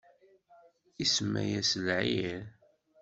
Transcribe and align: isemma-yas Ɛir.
isemma-yas 1.03 1.71
Ɛir. 1.97 2.41